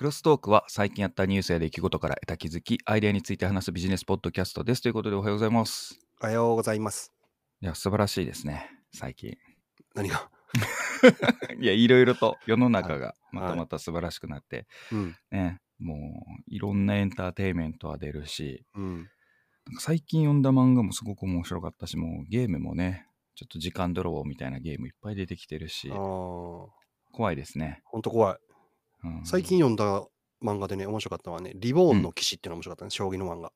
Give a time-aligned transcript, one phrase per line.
[0.00, 4.80] クロストークは最近あったニュースや出来事から得た気づき、アイデアについて話すビジネスポッドキャストです。
[4.80, 6.00] ということでおはようございます。
[6.22, 7.12] おはようございます。
[7.60, 9.36] いや、素晴らしいですね、最近。
[9.94, 10.30] 何が？
[11.60, 15.16] いや、いろいろと世の中がまたまた素晴らしくなって、うん。
[15.32, 19.06] ね、もういろんなエンターテインメントは出るし、うん。
[19.80, 27.82] 最近読んだ漫画もすごく面白かったし、もうゲームもね、ちょっと時間泥棒みたいなゲームいっぱい出てきてるし怖いですね。
[27.98, 28.38] んと怖い。
[29.04, 30.02] うん最近読んだ
[30.42, 33.52] 漫画でね、面白かったのはね、リボーンの騎士っていうのが面白かったね、将棋の漫画。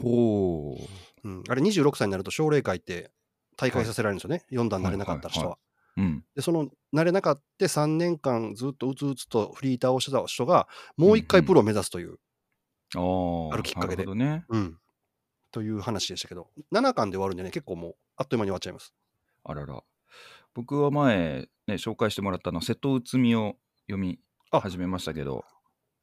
[0.00, 0.76] ほ
[1.24, 1.28] う。
[1.28, 1.42] うん。
[1.48, 3.10] あれ26歳になると奨励会って
[3.56, 4.44] 大会させられるんですよね。
[4.48, 5.46] 読んだんなれなかった人は。
[5.50, 5.58] はい
[5.98, 6.24] うん。
[6.34, 12.18] で、その慣れなかった3年間ずっとうつうつとフリーターをしてた人が、もう一回プロを目指すという、
[12.96, 13.00] あ
[13.50, 14.44] あ、あるきっかけでなるほどね。
[14.48, 14.78] うん。
[15.50, 18.94] という話でしたけど、7巻で終わるんでね、結構もうあっという間に終わっちゃいます。
[19.44, 19.82] あらら。
[20.54, 25.44] 僕は前、ね、紹介してもらったのは瀬戸内海を読みあ始めましたけど、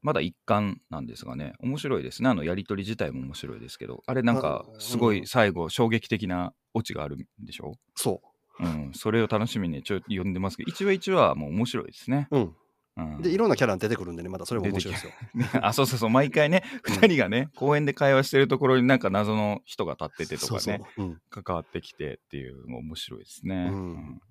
[0.02, 2.30] まだ一巻なんですがね、面白いですね。
[2.30, 7.74] あのやりとり自体も面白いですけど、あれなんかあすごうんい最後、衝撃的なオチがあるんでしょ？
[7.96, 8.30] そう。
[8.62, 12.28] うん、それを楽しみにちょっと読んでますけど、一話一話はもう面白いですね。
[12.32, 12.56] うん。
[12.98, 15.14] うん、で、いろんなキャラ出てくるんでね、またそれも面白いですよ。
[15.34, 20.82] ねあ、そうそうそう、毎回ね、うん二人がね、公園で会話してるところになんか謎の人が立っててとかね。
[21.30, 23.70] 関わってきてっていう面白いですね。
[23.72, 24.29] うんい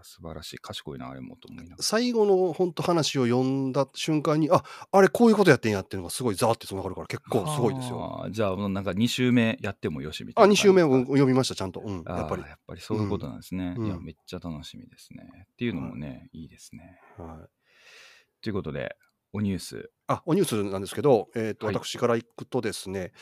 [0.00, 1.82] や素晴らしい、賢いな、あれもと思いながら。
[1.82, 7.98] 最後の本当話を読んだ瞬間にああれこういうことやってんやっていうのがすごいザーってつながるから結構すごいですよ。
[7.98, 8.30] はあ。
[8.30, 10.52] じゃあ、なんか2週目やってもよしみたいあな。
[10.52, 13.74] 2週目を読みましたちゃんと、うん、やっぱり、やっぱりそういうことなんですね。
[13.76, 15.46] うんいや、めっちゃ楽しみですね。
[15.52, 17.00] っていうのもね、いいですね。
[17.16, 18.96] はい、ということで、
[19.32, 19.90] おニュース。
[20.08, 23.12] あおニュースなんですけど、えーとはい私からいくとですね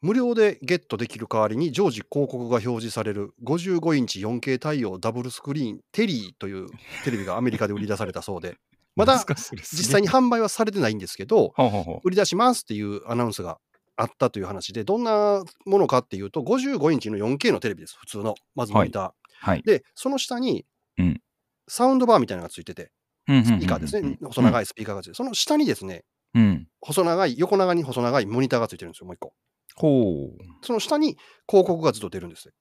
[0.00, 6.68] 無料でゲットできる代わりに常時広告が表示される55インチ 4K 対応ダブルスクリーンテリーという
[7.04, 8.56] テレビがアメリカで売り出されたそうで
[8.96, 10.08] まだ実際に。
[10.08, 11.54] に販売はされてないんですけど
[12.02, 13.58] 売り出しますっていうアナウンスが
[13.96, 19.08] あったという話で、どんなものかっていうと、55インチの 4K のテレビです、普通の、まずモニター。
[19.08, 19.12] う。
[19.40, 19.62] はい。
[19.62, 20.64] で、その下に
[20.98, 21.20] うん、
[21.68, 22.90] サウンドバーみたいなのがついてて、
[23.28, 26.68] ススピーカーですね、細長いスピーカーがついて、その下にですね、うん。
[26.80, 29.32] 細長い、横長に細長いモニターがついてるんですよ、もう一個。
[29.78, 30.30] ほ
[30.62, 31.16] その下に
[31.48, 32.52] 広告がずっと出るんですよ。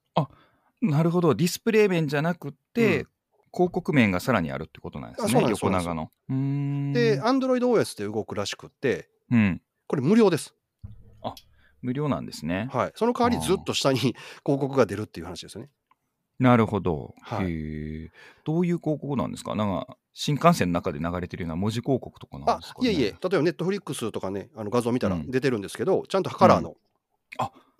[0.81, 0.89] う。
[0.89, 1.33] なるほど。
[1.33, 3.07] ディスプレイ面じゃなくて、うん
[3.53, 5.25] 広告面がさらにあるってことなんですね。
[5.25, 6.11] あそうなんです横長の。
[6.29, 9.61] うーんで、Android OS で動くらしくって、うん。
[9.87, 10.53] これ無料です。
[11.81, 12.69] 無料なんですね。
[12.71, 12.91] はい。
[12.95, 15.69] その代わりずっと下に広告が出るっていう話ですよね。
[16.37, 17.15] なるほど。
[17.21, 18.11] はいへえ。
[18.43, 19.55] どういう広告なんですか？
[19.55, 26.75] なんか、新幹線の中で流れてるような文字広告とかなんあですか、ね、いえいえ、例えば Netflix とかね、あの画像見たらうん出てるんですけど、ちゃんとカラーの、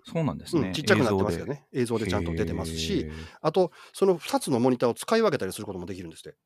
[0.04, 0.62] そうなんですね。
[0.62, 2.06] うんちっちゃくなってますけどね、映像で。
[2.06, 3.38] でちゃんと出てますへし、え。
[3.42, 6.38] あと、その2つのモニターを使い分けたりすることもできるんですって。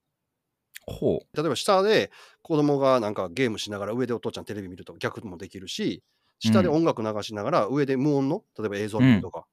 [0.85, 1.27] ほう。
[1.33, 2.11] 例えば下で
[2.41, 6.03] 子供がなんかゲームしながら上でお父ちゃんテレビ見ると逆もできるし、
[6.39, 9.45] 下で音楽流しながら上で無音の、例えば映像見るとか。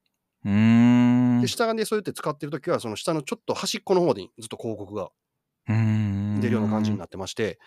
[0.45, 1.39] うーん。
[1.39, 5.09] で、下でそうやって使ってるときは、その下のちょっと端っこの方にずっと広告が
[6.35, 7.59] 出るような感じになってまして、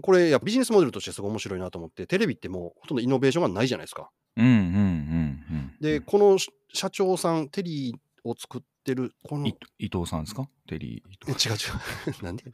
[0.00, 4.10] これ、やっぱビジネスモデルとしてすごい面白いなと思って、テレビってもうほとんどイノベーションがないじゃないですか。
[4.36, 5.72] うんうんうんうん。
[5.80, 6.38] で、この
[6.72, 7.96] 社長さん、テリー
[8.28, 10.48] を作ってる、この、い伊藤さんですか？
[10.68, 12.22] テリー違う違う。
[12.24, 12.44] なんで？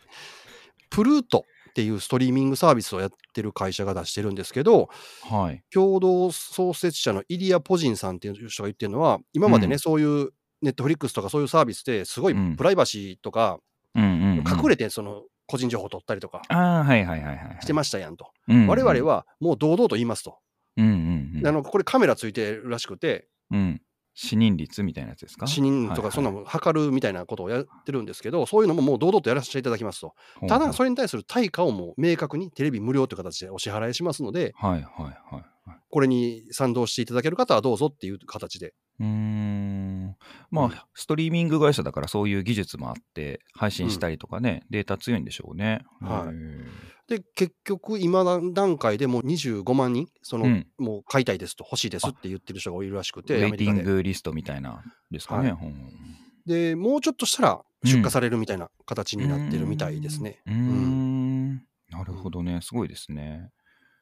[0.88, 4.88] プルートっていうストリーミングサービスをやってる会社が出してるんですけど、
[5.28, 5.62] はい。
[5.72, 10.30] 共同創設者のイリア・ポジンさんっていう人が言ってるのは、今までね、うんそういう
[10.62, 13.58] ネットフリックスとかそういうサービスですごいうんプライバシーとか、
[13.94, 14.42] うん。
[14.46, 17.58] 隠れてその個人情報取ったりとかああ、はいはいはいはい。
[17.60, 18.32] してましたやんと。
[18.48, 20.38] 我々、はもう堂々と言いますと。
[20.76, 21.46] うんうんうん。
[21.46, 23.80] あのこれカメラついてるらしくて、うん。
[24.18, 25.46] 死人率みたいなやつですか？
[25.46, 30.14] 死人とかそんなももん測るみたいなことをやってるんですけど、そういうのももう堂々とやらせていただきますと。
[30.48, 35.44] ただ、それに対する対価をもう明確にテレビ無料という形でお支払いしますので、はいはいはいはい。
[35.88, 38.75] これに賛同していただける方はどうぞっていう形で。
[38.99, 40.16] うーん
[40.50, 45.84] まあ、うんストリーミング会社だからそういう技術もあって配信したりとかね、データ強いんでしょうね。
[46.01, 53.84] はいで、結局、今段階でもう25万人、その、うんもう買いたいですと、欲しいですって言ってる人がいるらしくウて、アェイティン。
[53.84, 55.53] グリストみたいなですかね。
[55.53, 56.16] はうん
[56.47, 60.41] で、もうちょっとしたら出荷されるみたいな形になってるみたいですね。
[60.47, 61.54] うーん
[61.91, 62.60] なるほどね。
[62.62, 63.51] すごいですね。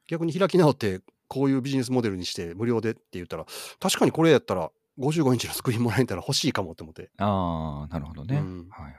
[0.09, 3.47] 逆に開き直って、こういうビジネスモデルにして無料でって言ったら、
[3.81, 7.11] 確かにこれやったら、55インチのスクリーンもらえたら欲しいかもって思って。
[7.19, 8.37] ああ、なるほどね。
[8.37, 8.95] うんはいはい。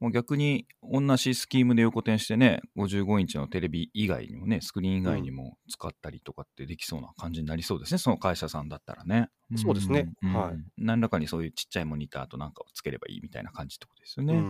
[0.00, 9.28] もう逆に同じスキームで横転してね、55インチのテレビ以外にもね、スクリーン以外にも使ったりとかってできそうな感じになりそうですね、その会社さんだったらね。
[9.56, 14.34] そうですねうんはい何らかにそういうちっちゃいモニターとなんかをつければいいみたいな感じってことですよね。
[14.34, 14.40] うん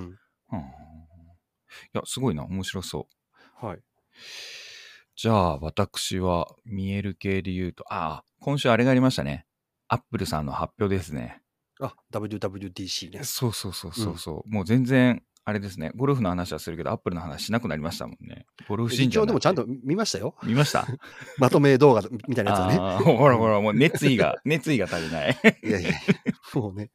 [0.53, 0.62] うんい
[1.94, 3.09] や、すごいな、面白そ
[3.62, 3.67] う。
[3.67, 3.79] はい。
[5.23, 9.45] じゃあ、私は見える系で言うと、ああ、今週あれがありましたね。
[9.87, 11.43] アップルさんの発表ですね。
[11.79, 13.23] あ、WWDC ね。
[13.25, 18.47] そうそうそうそうそう、もう全然、あれですね、ゴルフの話はするけど、アップルの話しなくなりましたもんね。
[18.67, 20.37] ゴルフ信一者応でもちゃんと見ましたよ。
[20.43, 20.87] 見ました？
[21.37, 23.05] まとめ動画みたいなやつはね。
[23.05, 25.37] ほらほら、もう熱意が、熱意が足りない。
[25.63, 25.91] いやいや、
[26.55, 26.91] もうね。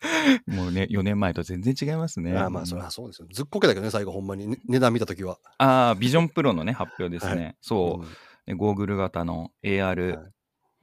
[0.46, 2.36] もうね、4年前と全然違いますね。
[2.36, 3.28] ああまあ、そりゃそうですよ。
[3.32, 5.38] ずっこけだけどね、最後、ほんまに、ね値段見たときは。
[5.58, 7.44] ああ、ビジョンプロのね、発表ですね。
[7.44, 8.08] はそう、ん
[8.46, 10.32] ねゴーグル型の AR はい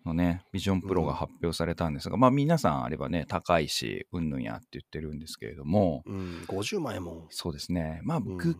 [0.06, 7.28] のね、ビジョンプロが発表されたんですが、まあ皆さんあればね、高いし、うんぬんやって言ってるんですけれども、うん、50万円もん。
[7.32, 8.02] そうですね。
[8.04, 8.56] まあうん僕、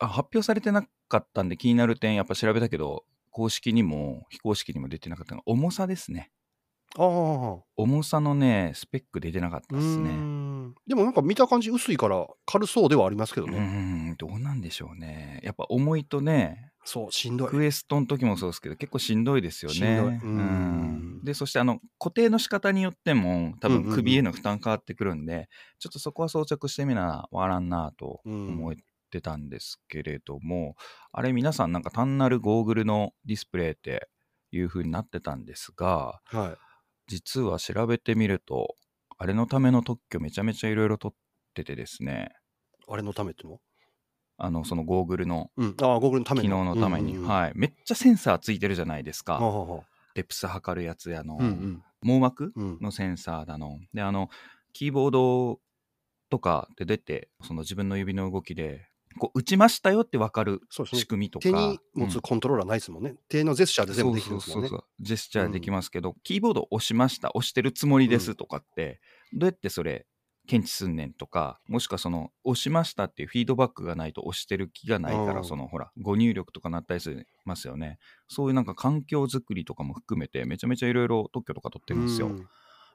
[0.00, 6.30] あ発表されてなかったんで気になる点、やっぱ調べたけど、公式にも非公式にも出てなかったのが重さですね。
[6.98, 7.64] ああ。
[7.76, 10.10] 重さのね、スペック出てなかったうですね。
[10.10, 10.74] ん。
[10.86, 13.58] でもなんか見た感じ薄いから軽そうではありますけどうね。
[13.58, 15.40] ん、どうなんでしょうね。
[15.42, 17.48] やっぱ重いとね、そう、しんどい。
[17.48, 19.76] クエストの時もそうですけど、結構しんどいですよね。
[19.76, 20.42] しんどいうんう
[21.20, 25.48] んで、そしてあの固定の仕方によっても、多分うんうんうん首への負担変わってくるんで、
[25.78, 28.74] ちょっとそこは装着してみなわからんなとうん思っ
[29.10, 30.76] てたんですけれども、
[31.12, 34.08] あれ皆さんなんか単なるゴーグルのディスプレイって
[34.50, 36.69] いう風になってたんですが、はい。
[37.10, 38.76] 実は調べてみると、
[39.18, 41.18] あれのための特許めちゃめちゃいろいろ取っ
[41.54, 42.30] ててですね、
[42.86, 43.58] あれのためっての？
[44.38, 45.76] あの、そのゴーグルのうん。
[45.82, 47.52] ああ、ゴーグルのため機能のために、うんうんうんはい。
[47.56, 49.34] めっちゃセンサーついてるじゃないですか。
[49.34, 49.82] はあは
[50.14, 52.64] デプス測るやつやの、うん網膜うん。
[52.64, 52.78] うん。
[52.80, 53.80] のセンサーだの。
[53.92, 54.28] で、あの、
[54.72, 55.60] キーボード
[56.30, 58.86] とかで出て、その自分の指の動きで、
[59.18, 61.06] こう打ちましたよって分かる仕。
[61.06, 61.42] 組みとか。
[61.42, 63.16] 手に持うんつコントローラーないですもんね。
[63.28, 64.78] 手のジェスチャーで全部できるんですもんねそう。
[64.78, 69.00] そうそうジェスチャーできますけど、キーボード押しました押してるつもりですとかって、
[69.32, 70.06] どうやってそれ
[70.46, 77.08] 検知すんねんとかもしくはその押しましたっていうフィードバックがないと押してる気がないから、うんそのほら誤入力とかなったりし
[77.44, 77.98] ますよね
[78.28, 82.48] そういうなんか環境づくりとかも含めてめちゃめちゃいろいろ特許とか取ってるんですよ、うん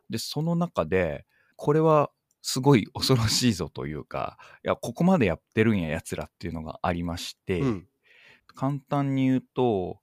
[0.08, 1.26] でその中で
[1.56, 2.12] これは
[2.48, 7.88] すごい恐ろしいぞというかいやここまでやってるんややつらっていうのがありまして、うん。
[8.54, 9.98] 簡単に言うと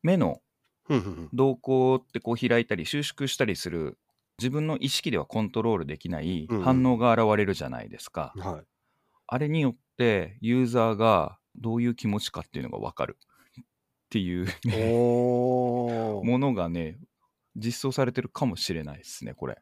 [0.00, 0.40] 目の
[0.88, 3.98] うんうん動向ってこう開いたり収縮したりする
[4.38, 8.42] 自分の意識ではコントロールできない反応が現れるじゃないですか、うん。
[8.42, 8.62] はい。
[9.26, 13.18] あれによってユーザーがどういう気持ちかっていうのが分かる
[13.60, 13.64] っ
[14.08, 14.46] ていう。
[14.70, 16.96] ものがね
[17.56, 19.58] 実装されてるかもしれないですねこれ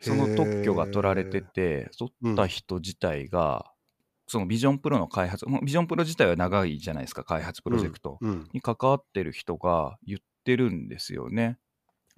[0.00, 3.72] その特許が取られてて取った人自体が、
[4.26, 8.48] そのビジョンプロの開発ビジョンプロ自体は長いじゃないですか開発プロジェクト、うん。
[8.52, 11.58] に関わってる人が言ってるんですよね。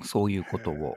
[0.04, 0.96] そういうことを。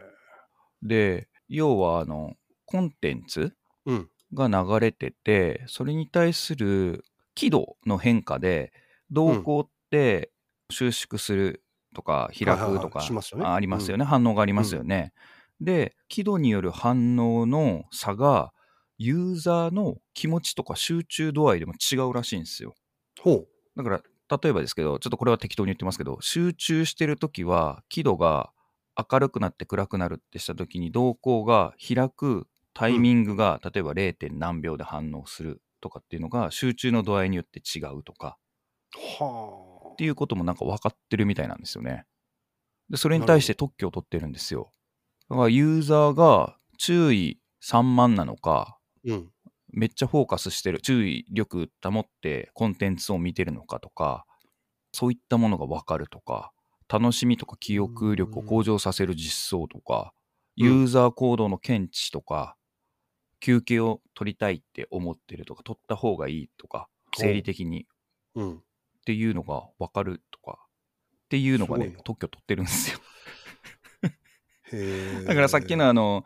[0.84, 2.34] で、要はあの、
[2.66, 3.56] コンテンツ
[3.86, 4.10] うん。
[4.34, 7.06] が流れてて、それに対する
[7.36, 8.74] 輝度の変化で、
[9.12, 10.32] 動向って
[10.70, 15.14] 収縮するとか開くとかありますよね、反応がありますよね。
[15.62, 18.54] で、輝度による反応の差が、
[18.98, 22.76] ユーザーの気持ちとか集中度合いでも違うらしいんですよ。
[23.20, 24.04] ほだから、
[24.42, 28.52] 例えばですけど、ちょっとこれは適当に言ってますけど、集中してるときは、輝度が
[29.12, 34.14] 明るくなって暗くなるってしたときに、動向が開くタイミングが、例えば 0.
[34.14, 38.38] 点何秒で反応するとかっていうのが、集中の度合いによって違うとか
[38.98, 39.24] う。
[39.24, 42.06] はっていうこともなんか分かってるみたいなんですよね。
[42.90, 44.72] で、それに対して特許を取ってるんですよ。
[45.30, 49.10] だから、ユーザーが注意散漫なのか、あ。
[49.10, 49.32] うん。
[49.70, 54.26] めっちゃフォーカスしてる注意力保ってコンテンツを見てるのかとか
[54.94, 56.54] そういったものが分かるとか
[56.88, 60.14] 楽しみとか記憶力を向上させる実装とか
[60.60, 62.56] うんユーザー行動の検知とか
[63.42, 67.86] 休憩を取りたいって思ってるとか取った方がいいとか生理的にっ
[68.36, 68.64] うん。
[69.06, 70.60] ていうのが分かるとか
[71.26, 73.00] っていうのがね特許取ってるんですよ。
[75.26, 76.24] だからさっきのあの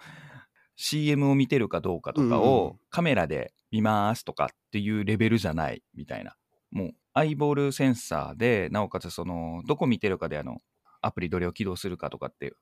[0.75, 6.35] CM を見てるかどうかとかをんカメラで見ますとかっていうレベルじゃないみたいな。
[6.71, 10.59] もうアイボールセンサーで、なおかつそのどこ見てるかであの
[11.01, 12.53] アプリどれを起動するかとかって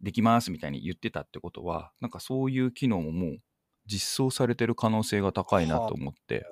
[0.00, 3.38] できますみたいに言ってたってことは、なんかそういう機能ももう
[3.86, 6.46] 実装されてる可能性が高いなと思って。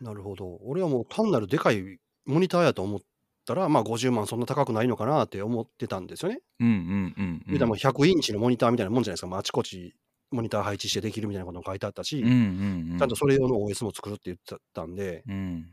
[0.00, 0.58] なるほど。
[0.64, 3.00] 俺はもう単なるでかいモニターやと思っ
[3.44, 6.40] たら、まあ50万そんな高くないのかなって思ってたんですよね。
[6.60, 7.42] うんうんうん、うん。
[7.46, 9.26] 言うたらもう100インチのモニターみたいなもんじゃないですか。
[9.26, 9.94] まあ、あちこち
[10.30, 15.66] モニター配置してできるみたいなことも書いてあったし、うんうんうん、ちゃんとそれ用の OS も作るって言ってたんで、うん。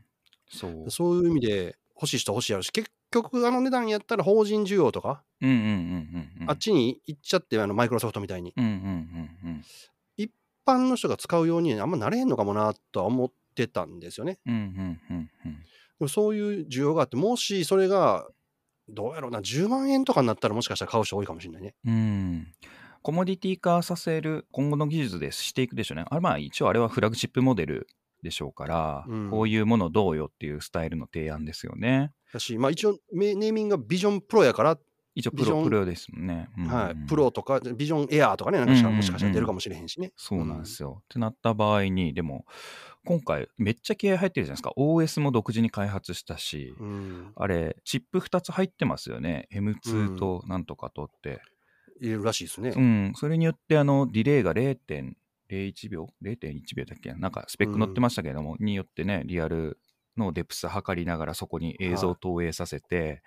[0.50, 0.92] そう。
[0.92, 6.50] そういう意味で欲しい人欲しいやろし、結局あの値段やったら法人需要とか、うんうんうんうんうん。
[6.50, 9.64] あっちに行っちゃって、あのマイクロソフトみたいに、うんうんうんうん。
[10.18, 10.32] 一
[10.66, 14.40] 般の人が使うようにあんまなれへんのかもなとは思ってたんですよね。
[14.46, 15.64] うんうんうんうん。
[16.00, 18.28] もそういう需要があって、もしそれが、
[18.88, 21.76] どうやろうな、10万円とかになったらもしかしたら買う人多いかもしれないね。
[21.86, 22.48] うん。
[23.02, 26.06] コモディティ化させる今後の技術でしていくでしょうね。
[26.10, 27.88] あれまあ一応あれはフラグシップモデル
[28.24, 32.12] でしょうから、うんこういうものどうよっていうスタイルの提案ですよね。
[32.34, 34.78] だし、まあ一応メネーミングがビジョンプロやから、
[35.16, 36.50] 一応プロプロですもんね。
[36.58, 40.12] うんはい、プロとかビジョンエアーとかね、なんかしかうんうんうんもしかしたら出るかもしれへんしね。
[40.16, 41.02] そうなんですよ。
[41.04, 42.46] ってなった場合に、でも
[43.10, 44.72] 今回めっちゃ気合入ってるじゃないですか。
[44.78, 49.48] OS も独自に開発したし、うん、あれ、チップ2つ入ってますよね。
[49.52, 51.42] M2 となんとかとって。
[52.00, 52.70] 入れるらしいですね。
[52.70, 59.80] うん、それによってあのディレイが0.01秒 ?0.1 秒だっけなんかスペック載ってましたけれども、によってね、リアル
[60.16, 63.24] のデプス測りながらそこに映像を投影させて、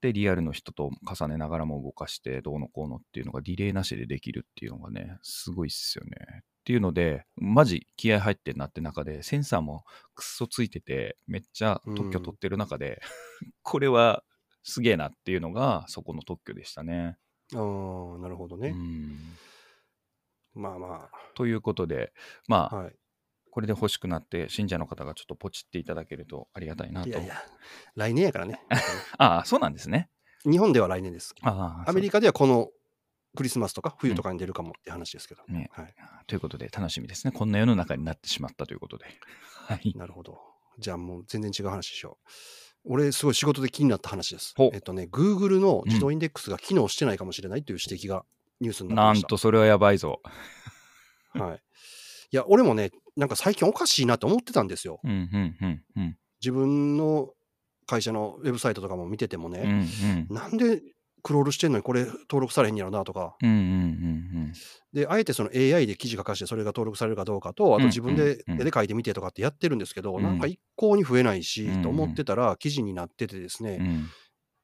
[0.00, 6.42] で、リアルの人と重ねながらも動かして、どうのこうのっていうのがディレイなしでできるっていうのがね、すごいっすよね。
[6.64, 13.02] っていうので、マジ気合入ってんなって中で、センサーもくっそついてて、めっちゃ特許取ってる中で、
[13.62, 14.24] これは
[14.62, 17.18] すげえなっていうのが、そこの特許でしたね。
[17.54, 18.70] ああ、なるほどうね。
[18.70, 19.18] ん
[20.54, 22.14] まあまということで、
[22.48, 22.96] まあ、あ、はい。
[23.50, 27.10] これで欲しくなって、信者の方がちょっとポチっていただけるとありがたいなと。
[27.10, 27.34] いやいや、
[27.94, 28.58] 来年やからね。
[29.18, 30.08] ああ、そうなんですね。
[30.44, 31.34] 日本では来年です。
[31.42, 32.70] ああ、アメリカではこの
[33.36, 35.42] クリスマスとか冬とかに出るかもって話ですけど。
[35.48, 35.94] ねはい。
[36.26, 37.32] ということで、楽しみですね。
[37.32, 39.06] こんな世の中になってしまったということで。
[39.66, 39.92] はい。
[39.96, 40.38] なるほど。
[40.78, 42.28] じゃあもう全然違う話しよう。
[42.86, 44.70] 俺、すごい仕事で気になった話ですほ。
[44.74, 48.24] えっとね、Google の自動インデックスが機能してないかもしれないという指摘が
[48.60, 49.28] ニュースになってなんました。
[49.28, 50.20] とそれはやばいぞ。
[51.32, 51.62] はい。
[52.30, 55.00] いや、俺もね、なんか最近おかしいなと思ってたんですよ。
[55.02, 56.16] うん、うん、うん、うん。
[56.40, 57.30] 自分の
[57.86, 60.34] 会社のウェブサイトとかも見ててもうん、うね、ん。
[60.34, 60.82] なんで
[61.24, 64.52] クロールしてんのにこれ登録されへんやろなとか、うん、うん、うん、
[64.92, 73.86] で、あえてその AI で記事書かしてそれが登録されるかどうかと、あと自分でうんうん手で書いてみてとかってやってるんですけど、うんなんか一向に増えないし、うんと思ってたら記事になっててですね、うん。
[73.86, 74.08] うん、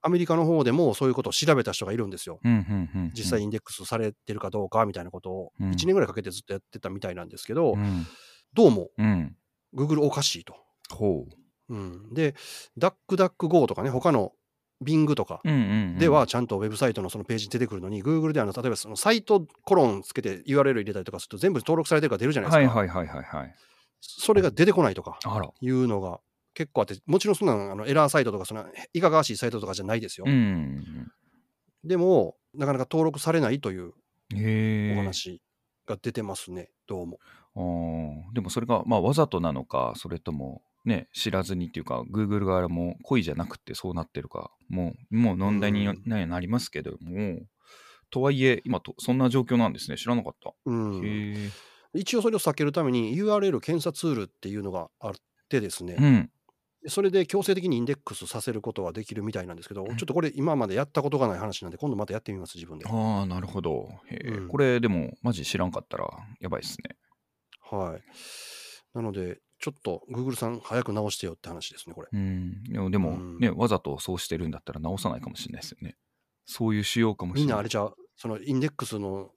[0.02, 2.40] アメリカの方でもそういうことを調べた人がいるんですよ。
[2.44, 3.10] うん、うん、うん。
[3.14, 8.06] 実際インデックスされてるかどうかみたいなことをうん1年ぐらいかけてずっとやってたみたいなんですけど、うん、
[8.52, 9.34] どうもうん。
[9.74, 10.54] Google おかしいと。
[10.90, 11.74] ほう。
[11.74, 12.34] うん、で、
[12.78, 14.32] DuckDuckGo とかね、他の
[14.82, 15.40] Bing とか。
[15.98, 22.78] では、ちゃんとウェブサイトのそのページに出てくるのに、Google であの例えばそのサイトコロンつけて URL 入れたりとかすると全部登録されてるから出るじゃないですか。
[22.78, 23.54] はい、はい、はい、はい、はい。
[24.00, 25.18] それが出てこないとか。
[25.60, 26.20] いうのが
[26.54, 30.26] 結構あって、もちろんそんなのあのエラーサイトとかそのいかがわしいサイトとかじゃないですよ。
[30.26, 31.10] うん。
[31.84, 33.92] でも、なかなか登録されないという。
[34.32, 35.42] お話
[35.86, 37.18] が出てますね、どうも。
[38.32, 47.40] でもそれが、まあ、わざとなのか、それとも、ね、知らずにっていうか、Google 側も故意じゃなくてそうなってるか、もう、もう問題にうんななりますけども、
[48.10, 49.96] とはいえ、今と、そんな状況なんですね。
[49.96, 50.52] 知らなかった。
[50.64, 51.52] うん。
[51.94, 55.12] 一応それを避けるために URL 検査ツールっていうのがあっ
[55.48, 56.30] てですね、うん。
[56.86, 62.86] それで強制的にインデックスさせることはできるみたいなんですけど、ちょっとこれ今までやったことがない話なんで、今度またやってみます、自分で。
[62.88, 63.88] ああ、なるほど。
[64.48, 66.08] これ、でも、マジ知らんかったら、
[66.40, 66.96] やばいっすね。
[67.70, 68.02] はい。
[68.94, 72.08] なので、ちょっと Google さん早く直してよって話ですね、これ。
[72.12, 72.62] うん。
[72.64, 75.96] でも、でもうんね、わざとそうしてるんだったら直さないかもしれないですよね。
[76.46, 77.52] そういう仕様かもしみれない。
[77.52, 79.30] んなあれじゃう、そのインデックスの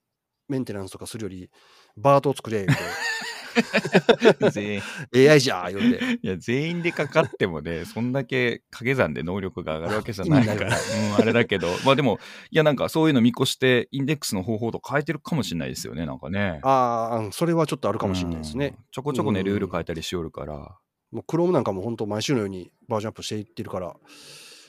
[0.48, 1.52] メンテナンスとかするより、
[1.98, 2.78] バートを作れ、言う
[4.52, 4.82] 全員
[5.12, 6.20] て AI じゃー言うて。
[6.22, 12.20] いや、全員でかかってもね、そんだけ掛け算で能力が上がるわけじゃないから、うん、あれだけど、まあでも、
[12.52, 16.60] いや、なんかそういうの見越して、インデックスの方法と変えてるかもしれないですよね、なんかね。
[16.64, 18.86] ああ、うんそれはちょっとあるかもしれないですねうん。
[18.92, 20.78] ちょこちょこね、うんルール変えたりしよるから。
[21.12, 23.96] もう Chrome なんかも本当毎週のようにバージョンアップしていってるから、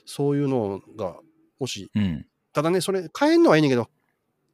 [0.05, 1.17] そういうのが、
[1.59, 2.26] もし、うん。
[2.53, 3.88] ただね、それ変えんのはいいねんけど、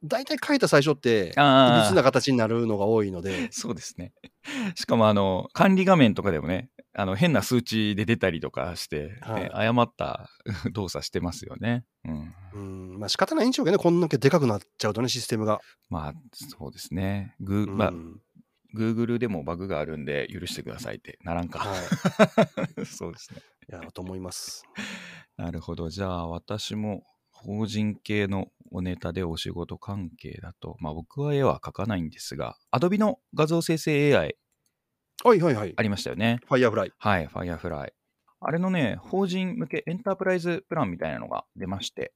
[0.03, 4.13] 大体変えた最初って、いびつな形になるのが多いので、 そうですね。
[4.75, 10.29] しかも、あの、管理画面とかでもね、あの変な数値で出たりとかして、はいね誤った
[10.73, 11.85] 動作してますよね。
[12.03, 12.35] うん。
[12.53, 12.59] う
[12.95, 15.61] ん、まあ仕方ないんでしょうけどね、こんだけでかくなっちゃうとね、システムが。
[15.89, 17.35] まあ、そうですね。
[17.39, 17.93] グーうんまあ、
[18.75, 21.59] Google でもバグがあるんで許してくださいってならんか。
[21.59, 22.85] はい。
[22.85, 23.41] そうですね。
[23.69, 24.63] いや、と思います。
[25.37, 25.89] なるほど。
[25.89, 27.03] じゃあ私も
[27.43, 34.35] 法人系のおネタでお仕事関係だと、まあ僕は絵は描かないんですが、Adobe の画像生成 AI
[35.23, 35.81] はいはいはいあ。
[35.81, 36.39] りましたよね。
[36.47, 36.93] ファイヤーフライ。
[36.97, 37.93] はい、Firefly。
[38.43, 42.13] あれのね、法人向け enterprise plan みたいなのが出まして、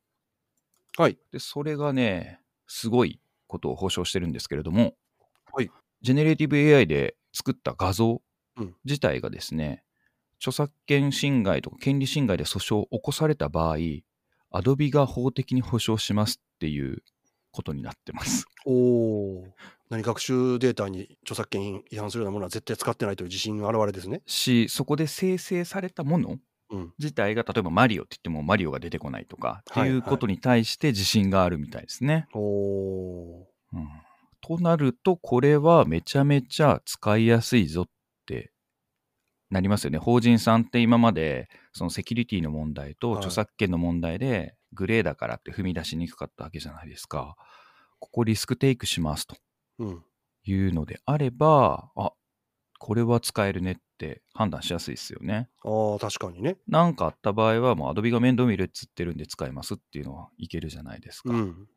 [0.98, 1.18] はい。
[1.32, 4.96] で、それがね、すごいことを保証してるんですけれども、
[5.54, 5.70] はい。
[6.02, 8.22] generative AI で作った画像
[8.58, 9.84] うん自体がですね、
[10.40, 13.78] 著作権侵害とか権利侵害で訴訟を起こされた場合、
[14.56, 17.04] Adobe が法的に保証しますっていう
[17.52, 18.46] ことになってます。
[18.66, 19.44] おお。
[19.90, 24.22] 何学習データに著作権違反するようなものは絶対使ってないという自信の表れですね。
[24.26, 26.38] し、そこで生成されたもの
[26.72, 26.94] うん。
[26.98, 32.28] 自体が例えばマリオって言ってもマリオが出てこないとかってはいいうはいことに対して自信があるみたいですね。
[32.34, 33.46] おー。
[33.74, 33.88] うん
[34.48, 37.86] となるとこれはめちゃめちゃ使いやすいぞっ
[38.28, 38.52] て
[39.56, 39.98] なりますよね。
[40.00, 47.36] 法人さんって今までそのセキュリティの問題とはい著作権の問題でグレーだからって踏み出しにくかったわけじゃないですか。
[48.00, 49.38] ここリスクテイクしますと
[49.80, 50.04] うん。
[50.44, 52.12] いうのであれば、あ
[52.78, 55.50] これは使えるねって判断しやすいですよね。
[55.64, 56.58] ああ、確かにね。
[56.68, 61.30] なんかあった場合はもう Adobe が面倒見るっつってるんで使いますっていうのはいけるじゃないですか。
[61.32, 61.68] うん。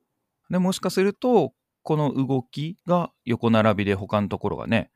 [0.50, 4.90] でもしかするとこの動きが横並びで他のところがね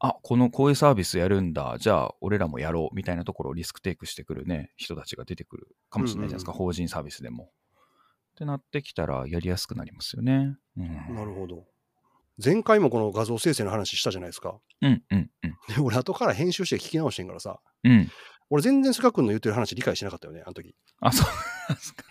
[0.00, 7.44] あこのこういうサービスやるんだじゃあ俺らもやろうみたいなところをリスクテイクしてくるね人たちが出てくるかもしれないじゃないですか、うん法人サービスでも。
[7.44, 7.48] っ
[8.36, 10.56] てなってきたらやりやすくなりますよね。
[10.76, 11.64] うん、なるほど。
[12.42, 14.58] 前回もこの画像生成の話したじゃないですか。
[14.82, 18.10] うんうんうんで俺後から編集して聞き直してんからさ、うん。
[18.50, 20.74] 俺全然菅君の言ってる話理解してなかったよね、あの時。
[21.00, 21.26] あそう
[21.68, 22.04] なんですか。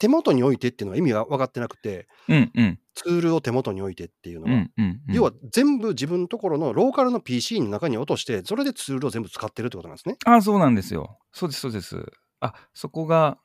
[0.00, 5.14] 手元に置いてっていうのは意味が分かってなくて、うんうんツールを手元に置いてっていうのは、うんうんうん。
[5.14, 10.16] 要は全部自分のところのローカルの PC の中に落として、それでツールを全部使ってるってことなんですね。
[10.26, 11.18] あそうなんですよ。
[11.32, 12.04] そうですそうです。
[12.40, 13.38] あそこが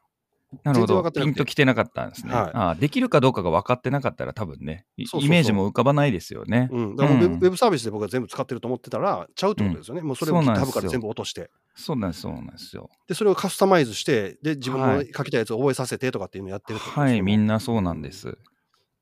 [0.63, 2.33] なるほどピンときてなかったんですね。
[2.33, 6.69] はいあできるかどうかが分かってなかったら多分ねイメージも浮かばないですよね。
[6.71, 6.95] うん。
[6.95, 10.01] だからもうウェブ,、うんウェブサービスで僕は全部使ってると思ってたら、ちゃうってことですよね。
[10.01, 11.49] もうそれをそうなんです GitHub よから全部落として。
[11.75, 12.89] そうなんですそうなんですよ。
[13.07, 17.55] で、それをカスタマイズして、で、自分のはい書きたいやつを覚えさせてとかっていうのをやってるってことですよはいみんな。
[17.55, 18.37] なそうなんです。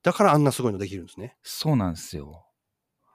[0.01, 1.35] だからあんなすごいのできるんですね。
[1.43, 2.45] そうなんですよ。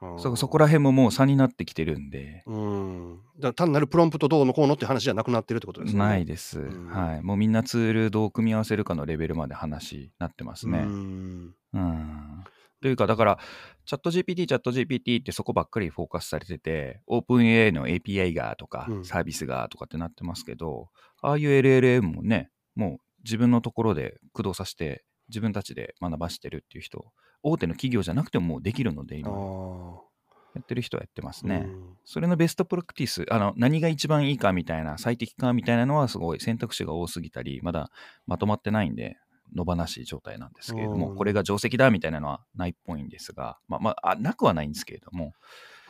[0.00, 2.44] うんそそこら辺ももう差になってきてるんで。
[2.46, 3.20] うん。
[3.40, 6.04] だ単なるプロンプトどうのこうのって話じゃなくなってるってことですよね。
[6.04, 7.22] ないです、うんはい。
[7.22, 10.80] もうみんなツールどう組み合わせるかのレベルまで話になってますね。
[10.80, 11.54] うん。
[11.74, 12.44] うん
[12.80, 13.38] というか、だから、
[13.86, 20.88] チャット GPT、チャット GPT ってそこばっかりフォーカスされてて、OpenAI の API がとか、うんサービスがとかってなってますけど、
[21.20, 27.12] ああいう LLM もね、もう自分のところで駆動させて、自分たちで学ばしてるっていう人、
[27.42, 30.08] 大手の企業じゃなくてももうできるので、あ今、あ。
[30.54, 31.66] やってる人はやってますね。
[31.66, 37.90] うんそれのベストプラクティス、あの、何が一番いいかみたいな、最適化みたいなのはすごい選択肢が多すぎたり、まだ
[38.26, 39.18] まとまってないんで、
[39.54, 45.34] 野放しい状態なんですけれども、うんこれが定石だみたいなのはないっぽいんですが、まあ、まあ、あなくはないんですけれども、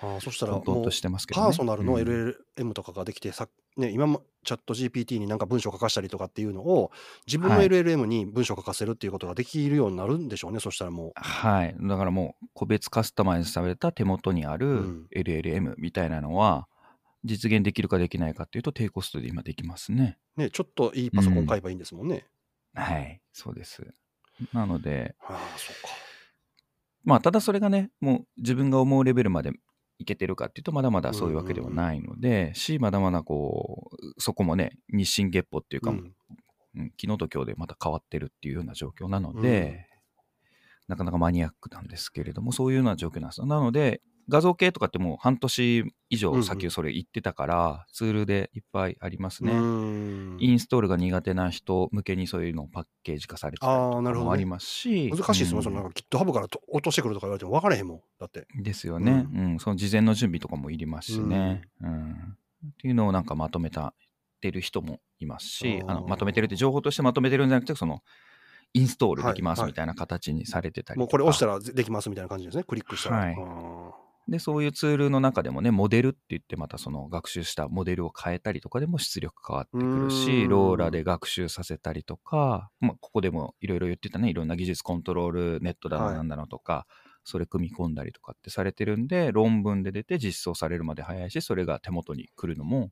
[0.01, 1.47] ああそしたらとしてますけどね。
[1.47, 3.49] パーソナルのうん LLM とかができて、さ
[3.79, 6.91] ね、今もチャット GPT になんか文章書かしたりとかっていうのを
[7.27, 11.77] 自分のはい LLM に文章書かせるっていうことができるようになるんでしょうね、そしたらもはい。
[11.81, 16.67] だからもう、個別カスタマイズされた手元にあうるん LLM みたいなのは、
[17.25, 20.19] 実現できるかできないかっていうと、低コストで今できますね。
[20.37, 22.27] う、ね、ちょっといいパソコン買えばいいんですもんね。
[22.75, 23.21] はい。
[23.33, 23.87] そうです。
[24.53, 25.95] なので、ああ、そうか。
[27.05, 29.53] まあ、ただそれがね、もう自分が思うレベルまで
[29.99, 35.97] いけてるかっていうと、まだまだそういうわけではないので、し、まだまだこう、そこもね、日進月歩っていうか、うん。
[35.99, 36.15] うん
[37.01, 39.89] 昨日と今日でまた変わってるっていうような状況なので、
[40.87, 43.47] なかなかマニアックなんですけれども、そういうような状況なんですよ。
[43.47, 45.79] なので、画像系とかってもう半年
[46.11, 46.41] 以うんうん。
[46.41, 49.53] 上先それ言ってたから、ツールでいっぱいありますね。
[49.53, 55.65] インストールが苦手な人向けにそういうのをパッケージ化されてたりとかもありますし、難しいですもん、うん。
[55.65, 58.01] そのなんか GitHub からと落としてくるとか言われても分からへんもん。
[58.19, 58.47] だって。
[58.61, 59.59] ですよね、うん。
[59.59, 62.13] その事前の準備とかもいりますしね、うん。
[62.13, 63.95] っていうのをなんかまとめた
[64.41, 68.03] てる人もいますしあのまとめてるって情報としてまとめてるんじゃなくてその
[68.75, 72.65] インストールできますはいみたいな形にされてたりとか、もうこれ押したらできますみたいな感じですね。
[72.65, 73.17] クリックしたら。
[73.17, 73.37] はい。
[73.39, 86.87] あでそういうツールの中でもねモデルって言ってまたその学習したモデルを変えたりとかでも出力変わってくるうしローラで学習させたりとか、まあ、ここでもいろいろ言ってたねいろんな技術コントロールネットだはいのなんだのとか、
[87.25, 92.91] それ組み込んだりとかってされてるんで論文で出て実装されるまで早いしそれが手元に来るのも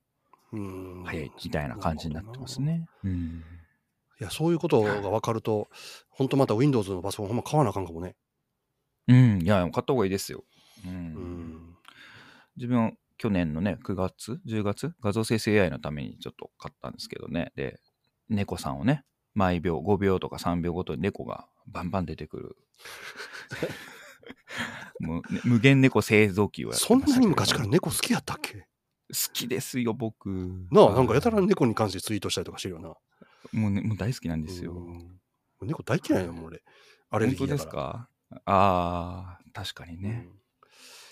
[1.05, 2.63] 早いみたいな感じになってます。
[2.63, 2.87] ね。
[3.05, 3.45] うん
[4.19, 5.69] いや、そういうことが分かると、
[6.09, 8.17] 本当また Windows のパソコンほんま買わなあかんかもね。
[9.09, 10.43] うん、いや、買った方がいいですよ。
[10.85, 11.77] うんうん。
[12.57, 17.53] 自分は去年のね、9月、10月、画像生成 AI のためにちょっと買ったんですけどね。
[17.57, 17.81] で、
[18.29, 22.57] 猫さんをね、毎秒、5秒とか3秒ごとに猫がバンバン出てくる。
[25.01, 28.55] もうね無限猫製造機をやってそんなに昔から猫好きやったっけ？
[28.61, 28.67] 好
[29.33, 30.27] きですよ、僕。
[30.73, 32.89] なあ、なんかやたら猫に関してツイートしたりとかしてるよな。
[33.53, 34.73] もう,、ね、もう大好きなんですよ。
[34.73, 35.21] うん
[35.63, 36.63] 猫大嫌いなの、俺。
[37.09, 38.11] アレルギ本当ですか？
[38.45, 40.29] ああ、確かにね。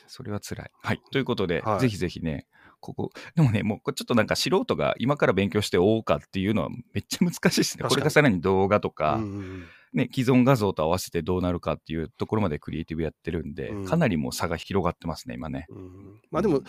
[0.06, 0.70] それは辛い。
[0.82, 1.02] はい。
[1.10, 2.46] ということで、はいぜひぜひね、
[2.80, 7.88] ここ、でもね、もうちょっとなんか素人が今から勉強しておうかっていうのはめっちゃ難しいですね。
[7.88, 9.64] これがさらに動画とうか、んうんうん
[9.94, 15.66] ね、既存画像と合わせてどうなるかっていうところまでクリエイティブやってるんで、うんかなりもう差が広がってますね、今ね。
[15.70, 16.62] うんまあでも、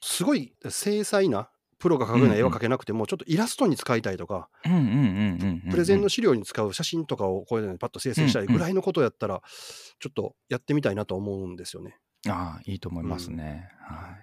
[0.00, 4.48] すごい精細なプロが描くような絵は描けなくても、ちょっとイラストに使いたいとか。
[4.62, 9.42] プレゼンの資料に使う写真とかをこういうのにパッと生成したいぐらいのことやったら、
[9.98, 11.98] ちょっとやってみたいなと思うんですよね。
[12.26, 13.68] ああ、いいと思いますね。
[13.80, 14.16] は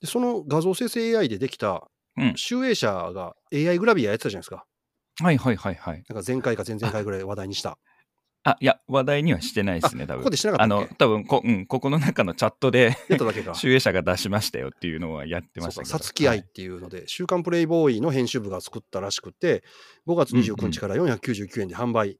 [0.00, 4.64] で、その画像生成 AI でできたうん集英社が AI グラビアやってたじゃないですか。
[5.20, 5.24] い。
[5.24, 6.04] はいはいはいはい。
[6.08, 7.78] なんか前回か前々回ぐらい話題にした。
[8.46, 10.18] あ、いや、話題にはしてないですね、多分。
[10.18, 12.94] ここでしてなかあのったっけ、多分こ、うん、ここの中のチャットで。
[13.54, 15.90] 集英社が出しましたよっていうのはやってましたけど。
[15.90, 19.64] さつき愛っていうので、週刊プレイボーイの編集部が作ったらしくて、
[20.06, 22.18] 5月29日から499円で販売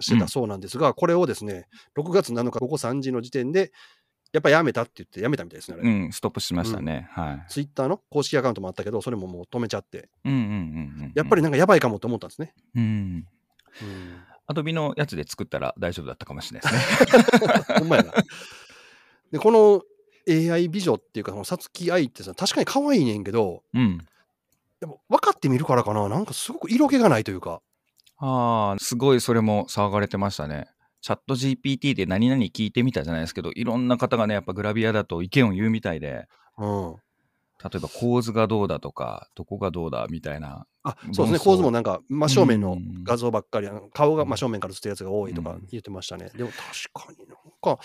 [0.00, 3.72] してたそうなんですが、これをですね、6月7日午後3時の時点で、
[4.32, 5.90] やっぱやめたって言ってやめたみたいですね、あれ。
[5.90, 7.08] うん、ストップしましたね。
[7.12, 7.44] はい。
[7.48, 10.50] ツイッターの公式アカウントもあったけど、それももう止めちゃって、うんうんうんう
[11.06, 11.12] ん。
[11.14, 12.52] やっぱりなんかやばいかもと思ったんですね。
[12.74, 12.82] うん。
[12.82, 17.78] うん、アドビのやつで作ったら大丈夫だったかもしれないですね。
[17.80, 18.12] ほんまやな。
[19.30, 19.82] で、この
[20.28, 23.98] AI 美女っていうか、そのさつき愛ってさ、確かに可愛いねんけど、うん。
[24.80, 27.62] でも分かってみるからかな、なんかすごく色気がないというか、
[28.18, 30.66] ああ、すごいそれも騒がれてましたね。
[31.00, 36.26] チャット GPT で何々聞いてみたじゃないですけど、いろんな方がね、やっぱグラビアだと意見を言うみたいで、
[36.58, 36.96] うん。
[37.62, 40.66] 例えば構図がどうだとか、どこがどうだみたいな。
[40.84, 46.30] あ、そうですね、構図もなんか真正面のうん画像ばっかり、あの顔がうん真正面から映ってるやつが多いとかうん言ってましたね。
[46.36, 47.80] でも確かになんか、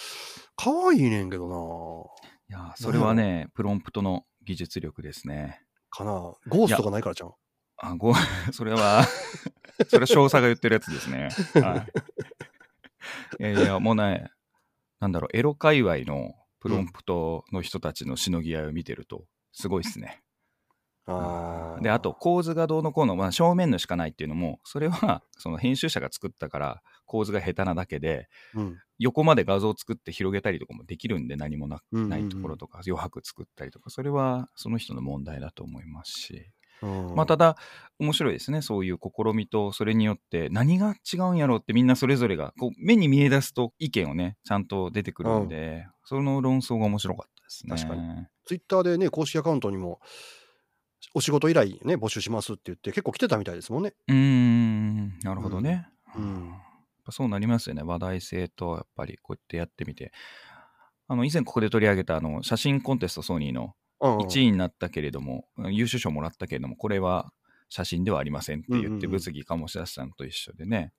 [0.56, 2.10] 可愛いねんけど
[2.50, 5.62] いやー、それはね、プロンプトの技術力ですね。
[5.92, 6.12] なかな。
[6.48, 7.32] ゴーストがないからじゃん。
[7.78, 8.14] あ、ご、
[8.54, 9.04] それは、
[9.90, 11.30] それは少佐が言ってるやつですね。
[11.62, 11.88] はい。
[13.40, 14.32] いやいや、もうね、
[15.00, 20.22] なんだろう、エロ界隈のプロンプトの人たちのしのぎ合いを見てると、すごいっすね。
[21.06, 36.52] あーで、あと、構図がどうのこうの、まあ、正面のしかないっていうのも、それは、その編集者が作ったから、構図が下手なだけで、うん横まで画像を作って広げたりとかもできるんで、何もなないところとか、余白作ったりとか、それはその人の問題だと思いますし。
[36.84, 37.56] うんまあ、ただ、
[38.00, 38.62] 面白いですね。
[38.62, 47.76] そういう試みと、それによって何が違うんやろうってみんなそれぞれが、こう、目に見え出すと意見をね、ちゃんと出てくるんで、その論争が面白かったですね。
[47.76, 50.02] 確かにツイッターでね、公式アカウントにも、
[51.14, 53.94] お仕事依頼ね、募集しますって言って、結構来てたみたいですもんね。
[54.08, 55.88] うーん、なるほどね。
[56.16, 56.54] うん
[57.12, 57.84] そうなりますよね。
[57.84, 60.14] 話題性と、やっぱりこうやってやってみて。
[61.08, 63.72] あの、以前ここで取り上げた、あの、写真コンテストソニーのうん
[64.04, 67.32] 1位になったけれども、優秀賞もらったけれども、これは
[67.70, 70.94] 写真ではありませんって言って、物議醸し出したのと一緒でね、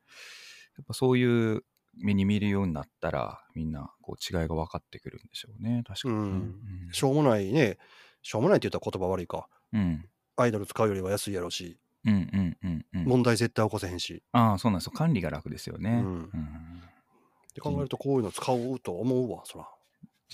[0.77, 1.62] やっぱそういう
[1.97, 6.21] 目に見るようになったら、みんなこう違いが分かってくるんでしょうね、確かにね。
[6.21, 7.79] うんしょうもないね、
[8.23, 9.49] しょうもないって言ったら言葉悪いか。
[9.73, 10.09] うん。
[10.37, 13.05] アイドル使うよりは安いやろし、うんうんうんうん。
[13.05, 14.23] 問題絶対起こせへんし。
[14.33, 14.93] ああ、そうなんですよ。
[14.93, 15.90] 管理が楽ですよね。
[15.90, 16.01] うんう
[16.37, 16.83] ん
[17.51, 19.69] って考えると、こういうの使うと思うわ、そら。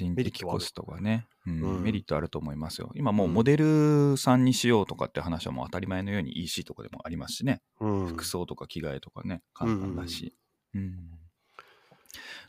[0.05, 2.91] 人的コストがね、うんうんメリットあると思いますよ。
[2.95, 7.63] 今もううんモデルさんにしようとかって話はもう当たり前のように EC とかでもありますしね。
[7.81, 8.07] うん。
[8.09, 10.35] 服装とか着替えとかね、簡単だし。
[10.75, 11.21] うん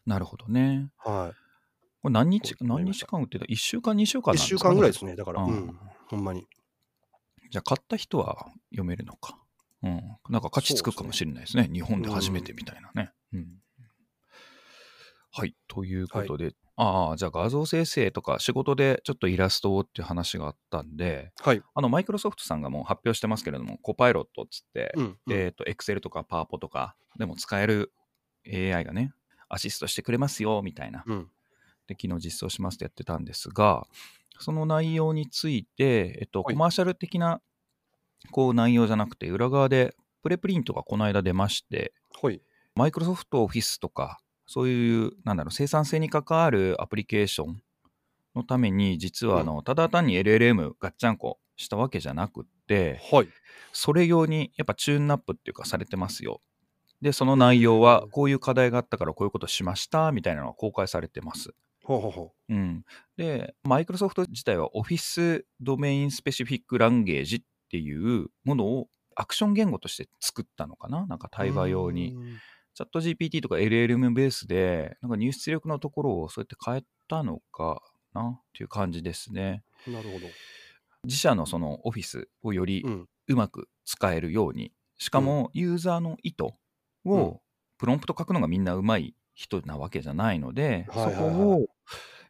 [0.06, 0.90] なるほどね。
[0.98, 1.34] は
[2.02, 4.38] これ何日、何日間売ってた ?1 週間、2週間い。
[4.38, 5.44] 1なんですか、週間ぐらいですね、だから。
[5.44, 5.80] うん。
[6.08, 6.48] ほんまに。
[7.52, 9.38] じゃあ買った人は読めるのか。
[9.84, 10.02] うん。
[10.30, 11.70] なんか価値つくかもしれないですね。
[11.72, 13.12] 日本で初めてみたいなね。
[13.34, 13.48] うん。
[15.32, 15.56] はい。
[15.68, 21.62] ということで、ああ、じゃあ画像生成とか仕事でちょっとイラストをっていう話があったんで、はい。
[21.76, 25.04] あの、マイクロソフトさんがもう発表してますけれども、コパイロットっつって、うん。
[25.04, 27.94] うんえっ、と、Excel とか PowerPo とかでも使える
[28.52, 29.14] AI がね、
[29.48, 31.04] アシストしてくれますよ、みたいな。
[31.06, 31.30] うん。
[31.86, 33.86] で、昨日実装しますってやってたんですが、
[34.40, 37.42] その内容について、えっと、はいコマーシャル的な、
[38.32, 42.42] こう、内容じゃなくて、裏側で、プレプリントがこの間出まして、はい。
[42.76, 44.20] マイクロソフトオフィスとか、
[44.52, 47.62] そういう、なんだろう、生産性に関わるアプリケーション
[48.36, 53.30] のために、実は、あの、ただ単に LLM ガッチャンコしたわけじゃなくって、はい。
[53.72, 56.42] それ用にやっぱチューンナップっていうかされてますよ。
[57.02, 61.52] で、その内容はこういう課題があったからこういうことしましたみたいなのが公開されてます。
[61.86, 62.84] ほうほうほうん。
[63.16, 71.06] で、マイクロソフト自体は Office Domain Specific Language っていうものをアクション言語として作ったのかな？
[71.08, 71.30] なんかう。
[71.32, 72.18] 対話用に。
[72.72, 72.76] うん。
[72.76, 77.82] チャット GPT とか LLM ベースで、なんか入出力のところをそうやって変えたのか
[78.14, 79.64] なっていう感じですね。
[79.88, 80.28] なるほど。
[81.04, 83.08] 自社のその Office をよりうん。
[83.28, 86.44] うまく使えるように、しかもユーザーの意図
[87.06, 87.42] を
[87.78, 91.66] プロンプト書くのがみんなうまい人なわけじゃないので、そこを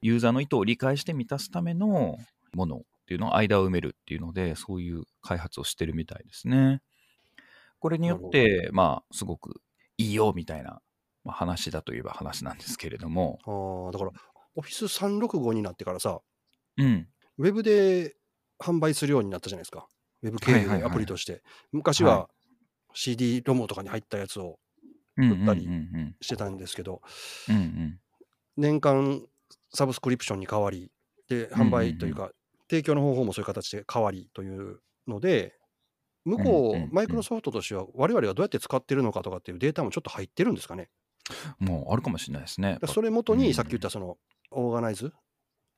[0.02, 2.18] ユーザーの意図を理解して満たすための
[2.54, 6.82] ものっていうのを間を埋めるっていうので、そういう開発をしてるみたいですね。
[7.80, 9.60] これによって、まあ、すごく
[10.02, 10.82] いいよみたいな、
[11.24, 14.12] まあ、話だといえば話なんですけれども、ああ、だから、
[14.56, 16.20] オフィス365になってからさ、
[16.78, 18.16] うん、ウェブで
[18.60, 19.88] 販売するようになったじゃないですか。
[20.24, 21.42] ウェブ経由でアプリとして。
[21.72, 22.30] 昔はは
[22.94, 24.60] CD ロムとかに入ったやつを
[25.18, 25.68] うん売ったり
[26.22, 27.02] してたんですけど、
[28.58, 29.26] 年間
[29.74, 30.92] サブスクリプションに変わり、
[31.28, 32.32] で、販売というか、
[32.70, 35.56] 提供の方法もそういう形で変わりというので、
[36.26, 40.90] 向こうんうんうんう、マイクロソフトとしては、我々がどうやって使ってるのかとかっていうデータもちょっと入ってるんですかね。
[41.60, 42.80] もうあるかもしれないですね。
[42.88, 44.18] それ元うんにさっき言ったその、
[44.52, 45.14] オーガナイズ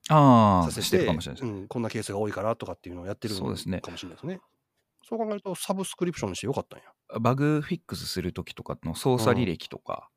[0.10, 1.51] ああ、させしてるて、かもしれないです。
[1.51, 4.41] うん、こんなケースが多いからとかっていうのをやってるそうですねのかもしれないですね。
[5.08, 6.86] そう考えると、サブスクリプションにしてよかったんや。
[7.19, 10.10] バグフィックスするときとかの操作履歴とか。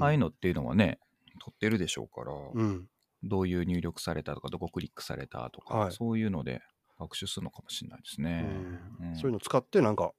[0.00, 0.98] ああいうのっていうのはね、
[1.40, 2.88] 取ってるでしょうから、うん。
[3.22, 6.62] どういう入力されたとか、どこクリックされたとか、はいそういうので
[6.98, 8.46] 学習するのかもしれないですね。
[9.00, 10.12] うんそういうの使って、なんか、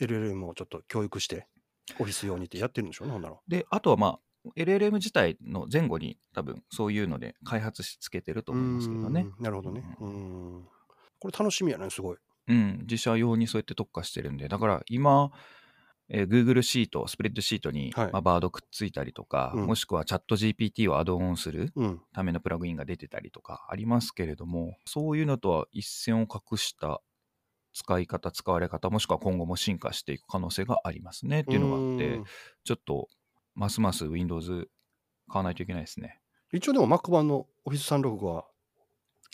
[0.00, 1.46] LLM をちょっと教育して、
[1.98, 3.04] オフィス用にってやってるんでしょ？
[3.04, 3.36] うね、ほんなら。
[3.48, 4.20] で、あとはまあ、
[4.56, 9.26] LLM 自体の前後に多分そういうので開発しつけてると思いますけどね。
[9.38, 9.82] うんなるほどね。
[10.00, 10.68] うん。
[11.18, 12.16] これ楽しみやね、すごい。
[12.48, 15.30] うん、自社用にそうやって特化してるんで、だから今、
[16.10, 22.00] えー Google シート、スプレッドシートに、はいまあ、バードくっついたりとか、うんもしくはチャット GPT をアドオンするうん。
[22.12, 27.00] ためのプラグインが出てたりとかありますけれども、そういうのとは一線を画した
[27.72, 32.24] 使い方、使われ方、もしくは今後も進化していく可能性がありますねっていうのがあってうん、
[32.64, 33.08] ちょっと
[33.54, 34.68] ますます Windows
[35.28, 36.20] 買わないといけないですね。
[36.52, 38.44] 一応でも Mac 版の Office365 は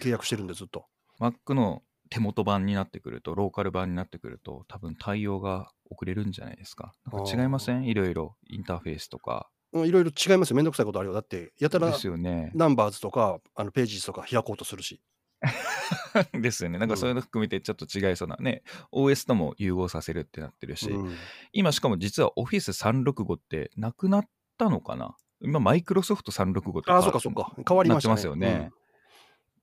[0.03, 0.85] 契約してるんで、ずっと。
[1.19, 6.93] Mac の手元版になってくると、ローカル版になってくると、多分対応が遅れるんじゃないですか。
[7.11, 7.85] なんか違いません？
[7.85, 9.49] いろいろインターフェースとか。
[9.73, 10.57] うんいろいろ違いますよ。
[10.57, 11.15] めんどくさいことあるよ。
[11.15, 12.51] だって、やたらですよね。
[12.55, 15.03] ナンバーズとか、あのページとか開こうとするし。
[16.33, 16.79] ですよね。
[16.79, 21.15] なんかそういうの含めてちょっと違いそうなね、OS とも融合させるってなってるし、うん
[21.53, 25.15] 今しかも実は Office365 ってなくなったのかな？
[25.43, 27.53] 今、マイクロソフト365ってああ、そうかそうか。
[27.69, 28.15] 変わりましたね。
[28.15, 28.71] なってますよね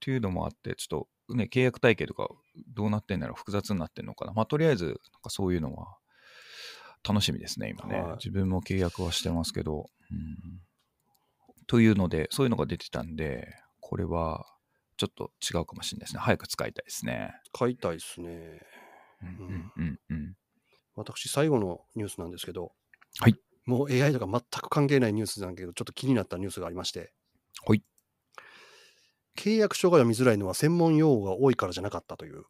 [0.04, 2.28] っていうのもあって、ちょっとね、契約体系とか
[2.74, 4.34] どうなってんだろう、複雑になってんのかな。
[4.34, 5.96] まあ、とりあえず、なんかそういうのは
[7.08, 8.02] 楽しみですね、今ね。
[8.02, 9.86] はい自分も契約はしてますけど。
[10.10, 10.60] うん、
[11.66, 13.48] というので、そういうのが出てたんで、
[13.80, 14.44] これは
[14.98, 16.20] ちょっと違うかもしれないですね。
[16.20, 17.30] 早く使いたいですね。
[17.32, 17.50] うん。
[17.58, 18.60] 買いたいですね。
[19.22, 20.34] うんうんうんうん。
[20.96, 22.72] 私、最後のニュースなんですけど、
[23.20, 23.40] はい。
[23.64, 27.14] もう AI とか全く関係ないニュースなんだけど、ちょっと気になったニュースがありまして、
[27.66, 27.82] はい。
[29.36, 32.44] 契約書が読みづらいのは専門用語が多いからじゃなかったという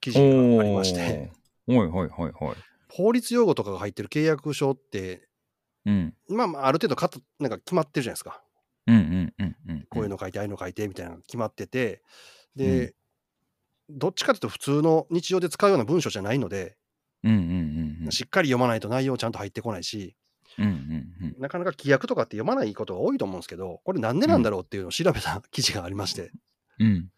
[0.00, 1.30] 記事がありまして。
[1.66, 2.56] はいはいはいはい。
[2.88, 5.28] 法律用語とかが入ってる契約書って、
[5.86, 6.14] うん。
[6.28, 8.42] まあまあ、ある程度かたなんか決まってるじゃないですか。
[8.86, 9.86] うんうんうんうん。
[9.88, 12.02] こういうの書いて、ああいうの書いてみたいなのが決まってて、
[12.56, 12.94] で、
[13.88, 16.76] どっちかというと普通の日常で使うような文章じゃないので、
[17.22, 18.12] うんうんうんうん。
[18.12, 20.16] しっかり読まないと内容ちゃんと入ってこないし、
[20.58, 21.40] うんうんうん。
[21.40, 26.30] なかなか規約とかって読まないことが多いと思うんですけど、これなんでなんだろうっていうのを調べた記事がありまして、
[26.78, 27.08] うん。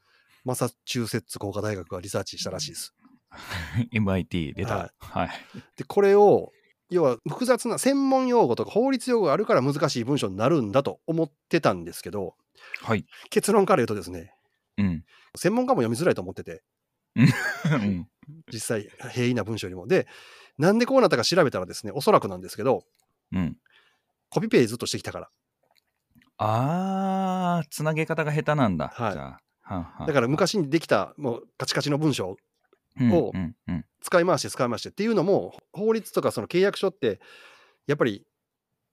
[0.45, 2.95] マサチューセッツ工科大学がリサーチしたらしいです。
[3.93, 4.77] MIT 出た。
[4.77, 5.31] ははい。
[5.77, 6.53] で、これを、
[6.91, 12.35] 要は複雑な専門用語とか法律用語があるから難しい文章になるんだと思ってたんですけど、
[12.83, 13.07] はい。
[13.31, 14.35] 結論から言うとですね、
[14.77, 15.05] うん。
[15.37, 16.63] 専門家も読みづらいと思ってて、
[17.15, 18.07] うん
[18.53, 19.87] 実際平易な文章よりも。
[19.87, 20.07] で、
[20.59, 22.85] なんでこうなったか調べたらですね、おそらくなんですけど、
[23.33, 23.57] うん。
[24.31, 25.31] コピペずっとしてきたから。
[26.39, 28.89] あー、つなげ方が下手なんだ。
[28.89, 30.05] はいじゃあ。
[30.07, 32.37] だから昔にできたもうカチカチの文章
[33.01, 33.33] を
[34.03, 37.21] 使い回して使い回してっていうのも、法律とかその契約書って、
[37.87, 38.27] やっぱり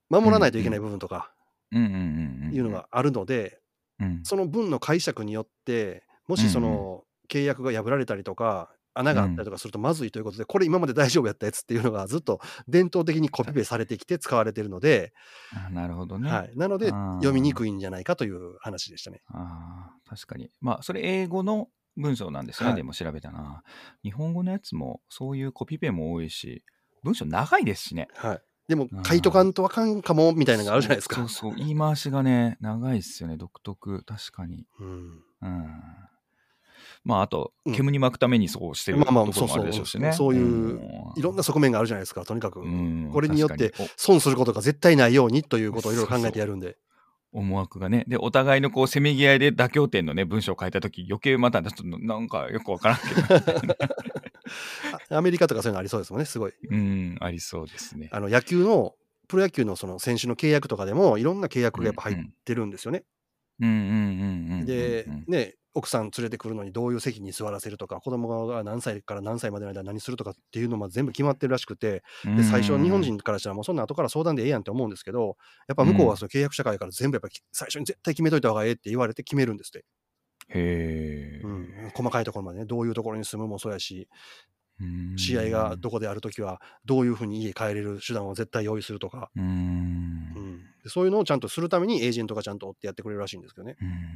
[0.08, 1.32] 守らないといけない部分とか。
[1.72, 3.60] いうのがあるので、
[4.00, 4.20] うん。
[4.24, 15.12] その文の解釈によって、もしその契約が破られたりとか、穴があったりとかするとまずいということで、これ今まで大丈夫やったやつっていうのがずっと伝統的にコピペされてきて使われてるので、
[15.54, 16.30] あなるほどね。
[16.30, 19.22] はい、なので読みにくいんじゃないかという話でしたね。
[19.28, 20.50] ああ、確かに。
[20.60, 22.72] まあ、それ英語の文章なんですよね。
[22.72, 23.62] はいでも調べたな。
[24.02, 26.64] 日本語のやつも、そういうコピペも多いし、
[27.02, 28.08] 文章長いですしね。
[28.14, 31.16] はい、でも書いとかんとあかんかもみたいなのがあるじゃないですか。
[31.16, 31.58] そうそうそう。
[31.58, 33.36] 言い回しがね、長いですよね。
[33.36, 34.04] 独特。
[34.04, 34.66] 確かに。
[34.78, 35.82] うんうん。
[37.02, 40.12] まあ、あとうん、煙に巻くためにそうしてるところもあるでしょうしね。
[40.12, 40.80] そうそうそういうん
[41.16, 42.60] いろんな側面があるじゃないですか、とにかく。
[42.60, 46.76] うんこれによって損することが絶対ないようにということをいろいろ考えてやるんで。
[47.32, 48.04] お思惑がね。
[48.08, 53.74] で、お互いのこう、せめぎ合いで妥協点のね、文章を書いたとき、余計また、ちょっとなんかよくわからんけど。
[55.14, 56.52] あアメリカとかそういうのありそうですもんね、すごい。
[56.68, 58.08] うん、ありそうですね。
[58.12, 58.96] あの野球の、
[59.28, 63.04] プロ野球のその選手の契約とかでも、いろんな契約がやっぱ入ってるんですよね。
[63.60, 63.90] うんうんうんうん
[64.52, 64.66] うんうん。
[64.66, 75.36] で、ね、奥さん連れてくるのにどういう席に座らせるとか、子供が何歳から何歳までの間何するとかっていうのも全部決まってるらしくて、で最初、日本人からしたらもうそんな後から相談でええやんって思うんですけど、
[75.68, 79.84] やっぱ向こうはその契約社会から全部やっぱ最初に絶対決めといた方がええって言われて決めるんですって。
[80.48, 84.08] へえ、うん、細かいところまでね、どういうところに住むもそうやし、
[84.80, 85.16] うん。
[85.16, 89.30] 試合がどこであるときは、どういうふうに家帰れる手段を絶対用意するとか、
[90.90, 93.76] そういうのをちゃんとするためにエージェントがちゃんと追ってやってくれるらしいんですけどね。
[93.80, 94.14] うん。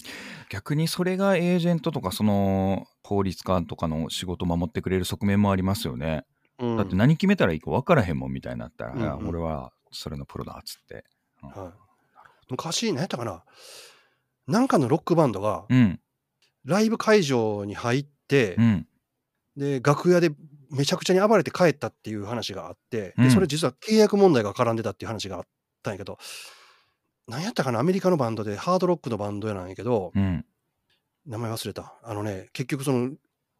[0.50, 6.24] 逆にそれがエージェントとかその法律家とかの仕事を守ってくれる側面もありますよね。
[6.58, 6.76] うん。
[6.76, 9.28] だって何決めたらいいか分からへんもんみたいになったら、うんうん。
[9.28, 11.04] 俺はそれのプロだっつって。
[11.42, 11.78] はい、
[12.50, 13.44] 昔、何やったかな、
[14.46, 16.00] なんかのロックバンドがうん、
[16.64, 18.86] ライブ会場に入って、うん、
[19.56, 20.30] で楽屋で
[20.70, 23.24] めちゃくちゃに暴れて帰ったっていう話があって、うん。
[23.24, 25.42] でそれ実は契約問題が絡んでたっていう話があっ
[25.82, 26.18] たんやけど、
[27.28, 30.44] 何やったかな、アメリカのバンドでハードロックのバンドやなんやけど、うん。
[31.26, 31.94] 名前忘れた。
[32.02, 33.10] あのね、結局その、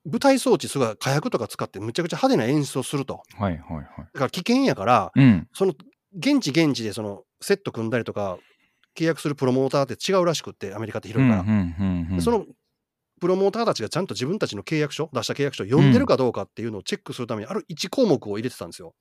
[0.05, 3.23] 舞台装置すごい火薬とか使ってむちゃくちゃ派手な演出をすると。
[3.39, 3.87] はいはいはい。
[4.13, 5.73] だから危険やから、うん、その
[6.19, 8.39] 現地現地でそのセット組んだりとか
[8.95, 12.45] 契約するプロモーターって違うらしくってアメリカって広いから、うんうんうんうんでその
[13.21, 18.95] プロモーターたちがちゃんと自分たちの契約書出した契約書を読んでるかどうかっていうのをチェックするためにある1項目を入れてたんですよ。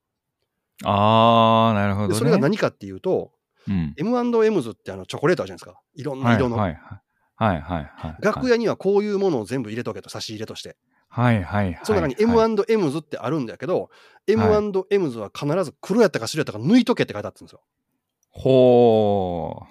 [0.86, 2.13] あー、なるほど、ね。
[2.13, 3.32] でそれが何かっていうと
[3.67, 7.02] うん、M&M's ってあのチョコレートあるじゃないですかいろんなはい色の、はいはい。
[7.36, 8.17] はいはいはい。
[8.21, 10.76] 楽屋にはこういうものを全部入れとけと差し入れとして
[11.10, 11.80] はいはいはい。
[11.84, 13.89] その中にはい M&M's ってあるんだけど、
[14.28, 17.62] M&M's は必ず黒やったか白やったか抜いとけって書いてあったんですよ。
[18.32, 19.62] ほ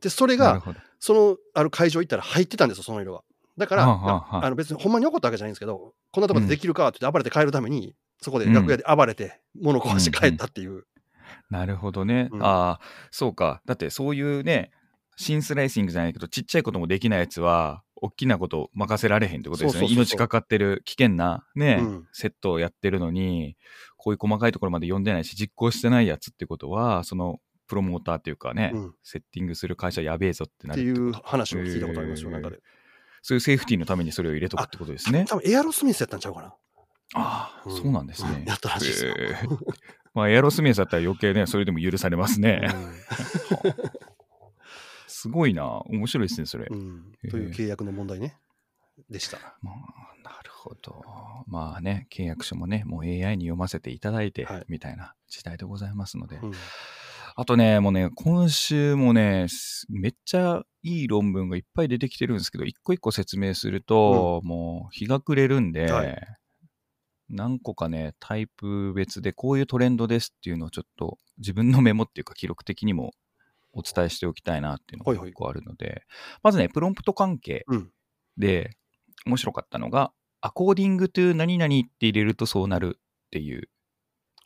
[0.00, 0.62] でそれが。
[1.00, 3.22] そのある会場行ったら入ってたんですよ、その色が。
[3.56, 10.84] だから、はあの別にほんまに怒ったわけじゃないんですけど、こんなところでできるかって言って暴れて帰るために、そこで楽屋で暴れて、物壊して帰ったっていう。
[11.50, 12.28] なるほどね。
[12.32, 12.80] うんああ、
[13.10, 13.62] そうか。
[13.66, 14.70] だってそういうね、
[15.16, 19.88] シンスライシングじゃないけど、ちっちゃいこともできないやつは、大きなこと任せられへんってことですよね。
[19.90, 23.56] 命かかってる危険なね、うんセットをやってるのに、
[23.96, 32.58] こういう細かいところまで読んでないし、実行してないやつってことは、そのプロモーターっていうかね、うんセッティングする会社やべえぞってなるっていう話を聞いたことありますよ、んかで。
[33.22, 35.24] そういうセーフティーのためにそれを入れとくってことですね。
[35.26, 36.48] 多分エアロスミスやったんちゃうかな。
[36.48, 36.54] あ
[37.14, 38.38] あ、うんそうなんですね。
[38.40, 39.14] うんやったらしいですよ
[40.14, 42.68] まあ、エアロスミスだったら余計ね、それでも許されますね。
[45.08, 45.66] すごいな。
[45.86, 46.66] 面白いですね、それ。
[46.70, 48.38] うんという契約の問題ね。
[49.10, 49.38] でした。
[49.60, 49.74] まあ、
[50.22, 51.02] なるほど。
[51.46, 56.36] まあね、契約書もね、もう AI に読ませていただいて、はいみたいな時代でございますので。
[56.36, 56.52] うん
[57.36, 66.16] あとね、もうね、今週もね、すめっちゃいい論文がいっぱい出てきてるんですけど、一個一個説明すると、もう日が暮れるんで、はい
[67.30, 73.12] 何個かね、タイプ別でこういうトレンドですっていうのをちょっと自分のメモっていうか記録的にも
[73.72, 76.02] お伝えしておきたいなっていうのはいはいが一個あるので、
[76.42, 77.90] まずね、プロンプト関係うん
[78.36, 78.76] で
[79.26, 83.68] 面白かったのが、アコーディング to 何々って入れるとそうなるっていう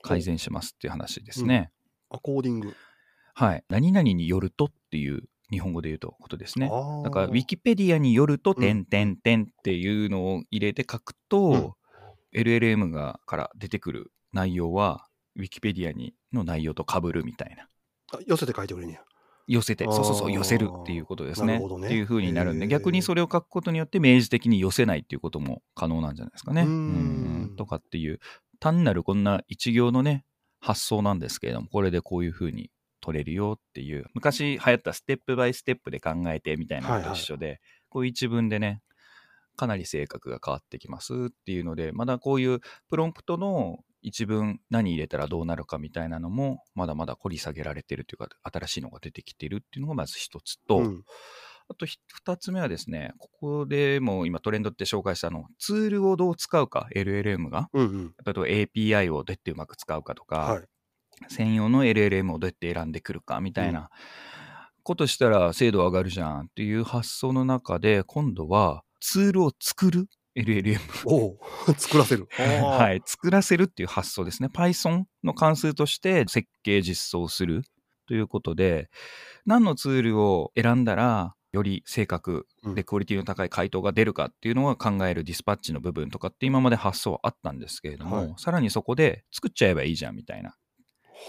[0.03, 1.71] 改善しますっていう話ですね。
[2.11, 2.75] アコーディング。
[3.35, 3.65] はい。
[3.69, 6.71] 何々によるとっていう日本語で言うとことですね。
[7.05, 11.77] だから、ウィキペディアによると、うん点点点っていうのを入れて書くと、
[12.39, 17.69] LLM がから出てくる内容は、ウィキペディアにの内容と被るみたいな。
[18.13, 19.03] あ寄せて書いてくれんねや。
[19.47, 21.55] 寄せて、そうそうそう、寄せるっていうことですね。
[21.55, 26.63] なるほどねっていう風になるんで、逆にそれを書くことによって、明示的に寄せないっていうことも可能なんじゃないですかね。
[26.63, 28.21] うーんとかっていう、
[28.61, 30.27] 単なるこんな一行のね、
[30.61, 32.71] 発想なんですけれども、これでこういう風に
[33.01, 38.83] 取れるよっていう、昔流行ったステップバイステップで考えてみたいなのと一緒で、こういう一文でね、
[39.59, 51.05] かなり性格が変わってきますっていうので、まだこういうプロンプトの一文何入れたらどうなるかみたいなのも、まだまだ掘り下げられてるというか、新しいのが出てきてるっていうのがまず一つと、うん
[51.71, 57.69] あとひ二つ目はですね、ここでも今トレンドって紹介したあのツールをどう使うか、LLM が。
[57.75, 58.15] うんうん。
[58.25, 60.65] 例えば API をどうやってうまく使うかとか、はい。
[61.29, 63.91] 専用の LLM をどうやって選んでくるかみたいな
[64.83, 70.79] ことしたら精度上がるじゃんっていう発想の中で、今度はツールを作る LLM。
[71.07, 71.39] おう
[71.77, 72.29] 作らせる。
[72.39, 72.69] は。
[72.69, 74.49] はいい、作らせるっていう発想ですね。
[74.53, 77.63] Python の関数として設計実装する
[78.07, 78.89] ということで、
[79.47, 90.57] 何のツールを選んだら、より正確でクオリティの高い回答が出るかっていうのは考えるディスパッチの部分とかって今まで発想はあったんですけれども、はいさらにそこで作っちゃえばいいじゃんみたいな。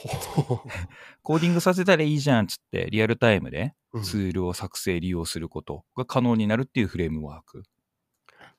[1.23, 3.71] コーディングさせたらいいじゃんっつってリアルタイムでうん
[4.03, 7.63] ツールを作成利用することが可能になるっていうフレームワーク。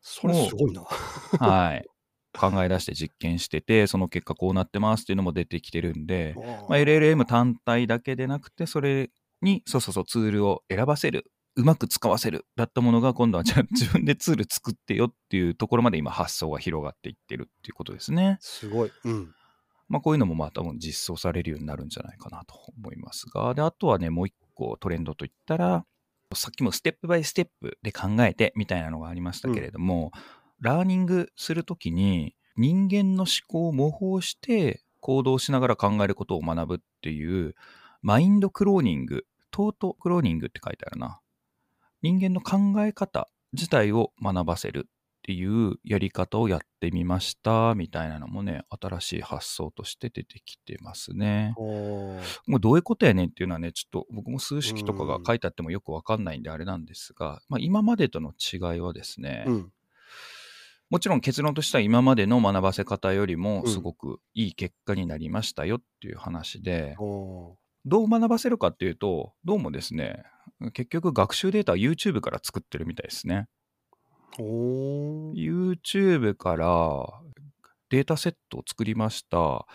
[0.03, 0.83] それすごいな。
[0.83, 1.87] はい。
[2.33, 6.35] 考え出して実験してて、その結果こうなってますっていうのも出てきてるんで、
[6.69, 9.11] まあ、LLM 単体だけでなくて、それ
[9.43, 18.39] に、そうそうそう、ツールを選ばせる、うまく使わせる、だったものが、今度はじゃあ自分でツール作ってよっていうところまで今発想が広がっていってるっていうことですね。
[18.41, 18.93] すごい。
[19.05, 19.35] うん。
[19.89, 25.85] まあこういうのもまあ多分実装されるようになるんじゃないかなと思いますが、で、あとはね、もう一個トレンドといったら、
[26.35, 30.13] さっきも step by step で考えてみたいなのがありましたけれども、
[30.61, 37.55] ラーニングするときに人間の思考を模倣して行動しながら考えることを学ぶっていう
[38.03, 41.21] mind cloning、thought cloning って書いてあるな。
[42.03, 44.89] 人間の考え方自体を学ばせる
[45.31, 51.55] っていうやり方をやってみましたみたいなのもね、新しい発想として出てきてますね。
[51.57, 59.73] もうどういうことやねんっていうのはね、ちょっと僕も数式とかが書いてあってもよくわかんないんであれなんですが、まあ、今までとの違いはですね、うん。
[60.91, 70.25] もちろん結論としては今までの学ばせ方よりもうんすごくいい結果になりましたよっていう話で、おどう学ばせるかっていうと、どうもですね、
[70.73, 73.47] 結局学習データは YouTube から作ってるみたいですね。
[74.39, 77.21] YouTube から
[77.91, 79.67] データセットを作りました。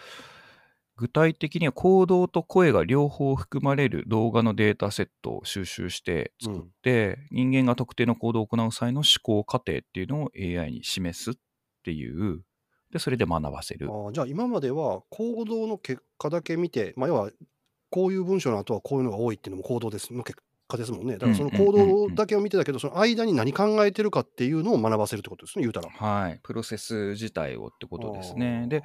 [0.98, 11.34] 具体的には行動と声が両方含まれる動画のデータセットを収集して作って、人間が特定の行動を行う際の思考過程っていうのを AI に示すっ
[11.84, 12.42] ていう、
[12.92, 13.92] で、それで学ばせるあ。
[13.92, 17.30] ーじゃあ今までは行動の結果だけ見て、まあ、要は
[17.90, 21.14] こういう文章の後はこういうのが多いっていうのも行動ですの結果ですもんね。
[21.14, 25.90] だからその行動だけを見てたけど、その間に何考えてるかっていうのを学ばせるってことですね、言うたら。
[25.90, 28.36] はい、プロセス自体をってことです。
[28.36, 28.84] ねで、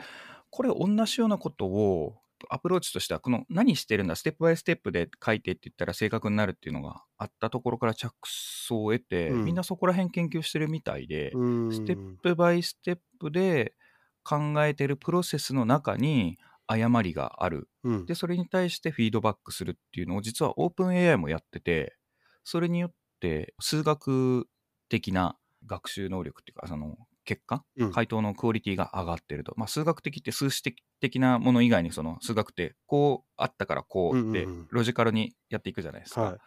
[0.51, 2.17] これ同じようなことを
[2.49, 13.75] アプローチとしては、この何してるんだ、ステップバイステップで書いてって言ったら正確になるっていうのがあったところから着想を得て、うんみんなそこら辺研究してるみたいで、ステップバイステップで
[14.23, 16.39] 考えてるプロセスの中に
[16.71, 17.69] 誤りがある。
[17.85, 21.97] うんで、それに対してフィードバックするっていうのを実は OpenAI もやってて、
[22.45, 24.47] それによって数学
[24.89, 29.53] 的な学習能力っていうか、その結果、うん回答のクオリティが上がってると。
[29.57, 36.23] まあ、数学的って数式的なもの以外に、その数学ってこうあったからこうってうんうんうんロジカルにやっていくじゃないですか。
[36.23, 36.39] はい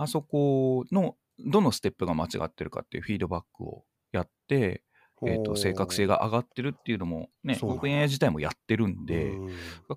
[0.00, 4.82] あそこのどのステップが間違ってるかっていうフィードバックをやって、
[5.26, 9.50] えー、と正確性が上がってるっていうのもね、そうなんだ OpenAI 自体もやってるんで、うん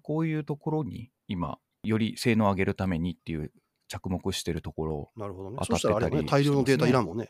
[0.04, 3.52] こういうところに今、より性能を上げるためにっていう
[3.88, 5.58] 着目してるところなるほどね。
[5.62, 7.30] 当たってたりね、大量のデータいらんもんね。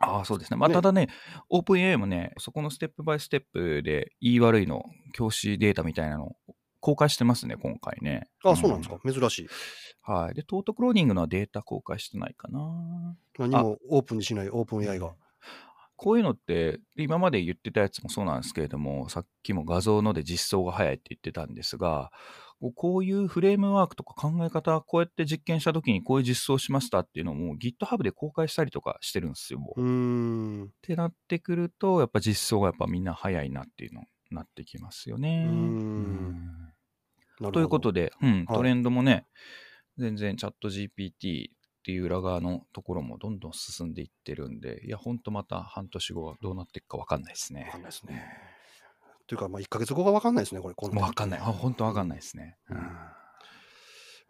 [0.00, 0.56] ああ、そうですね。
[0.56, 1.08] まあ、ねただね、
[1.50, 6.36] OpenAI もね、そこのステップバイステップで言い悪いの、教師データみたいなのを
[6.80, 8.28] 公開してますね、今回ね。
[8.44, 9.00] あ、そうなんですか。
[9.04, 9.48] 珍しい。
[10.02, 10.34] はい。
[10.34, 13.16] で、トートクローニングのはデータ公開してないかな。
[13.38, 15.14] 何もオープンにしないオープン AI が。
[15.96, 22.10] こういうのって、今まで言ってたやつもそうなんですけれども、さっきも画像ので実装が早いって言ってたんですが、
[22.74, 29.60] こういうフレームワークとか考え方、こうやって実験したときにこういう実装しましたっていうのも GitHub で公開したりとかしてるんですよ。
[29.76, 30.64] うーん。
[30.64, 35.48] ってなってくると、やっぱ実装がやっぱみんな早いなっていうのになってきますよね。
[37.52, 39.26] ということで、うん、はいトレンドもね、
[39.98, 41.48] 全然チャット GPT
[41.84, 47.64] っていう裏側のところもどんどん進んでいってるんで、いや、ほんとまた半年後はどうなっていくか分かんないですね。
[47.66, 48.24] わかんないですね。
[49.26, 50.74] というか、まあ、1ヶ月後がわかんないですね、これ。
[50.74, 51.40] こもう分かんない。
[51.40, 52.18] あ、本当分かんない。
[52.20, 52.56] ですね。
[52.70, 52.84] ううんん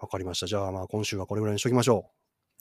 [0.01, 0.49] わかりました。
[0.49, 2.11] じゃあ、まあ、今週はこれぐらいにしときましょ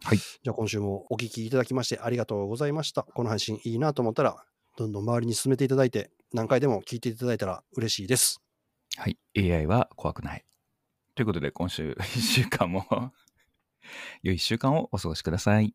[0.04, 0.08] う。
[0.08, 0.18] はい。
[0.20, 3.02] じゃあ、今週もお聞きいただきましてありがとうございました。
[3.02, 4.46] この配信いいなと思ったら、
[4.78, 8.40] どんどん周りに進めていただいて、何回でも聞いていただいたら嬉しいです。
[8.98, 9.18] はい。
[9.36, 10.46] AI は怖くない。
[11.16, 12.86] ということで、今週1週間も
[14.22, 15.74] 良い1週間をお過ごしください。